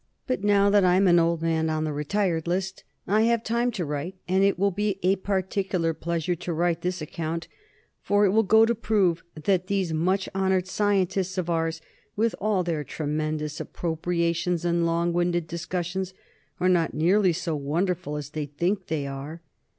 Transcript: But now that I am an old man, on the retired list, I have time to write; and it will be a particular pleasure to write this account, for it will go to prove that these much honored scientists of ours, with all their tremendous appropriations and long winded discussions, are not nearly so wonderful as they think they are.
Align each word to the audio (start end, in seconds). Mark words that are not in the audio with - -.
But 0.25 0.43
now 0.43 0.71
that 0.71 0.83
I 0.83 0.95
am 0.95 1.05
an 1.05 1.19
old 1.19 1.43
man, 1.43 1.69
on 1.69 1.83
the 1.83 1.93
retired 1.93 2.47
list, 2.47 2.83
I 3.05 3.21
have 3.25 3.43
time 3.43 3.69
to 3.73 3.85
write; 3.85 4.15
and 4.27 4.43
it 4.43 4.57
will 4.57 4.71
be 4.71 4.97
a 5.03 5.15
particular 5.17 5.93
pleasure 5.93 6.33
to 6.33 6.53
write 6.53 6.81
this 6.81 7.03
account, 7.03 7.47
for 8.01 8.25
it 8.25 8.29
will 8.31 8.41
go 8.41 8.65
to 8.65 8.73
prove 8.73 9.21
that 9.35 9.67
these 9.67 9.93
much 9.93 10.27
honored 10.33 10.65
scientists 10.67 11.37
of 11.37 11.51
ours, 11.51 11.81
with 12.15 12.33
all 12.41 12.63
their 12.63 12.83
tremendous 12.83 13.59
appropriations 13.59 14.65
and 14.65 14.87
long 14.87 15.13
winded 15.13 15.45
discussions, 15.45 16.15
are 16.59 16.67
not 16.67 16.95
nearly 16.95 17.31
so 17.31 17.55
wonderful 17.55 18.17
as 18.17 18.31
they 18.31 18.47
think 18.47 18.87
they 18.87 19.05
are. 19.05 19.43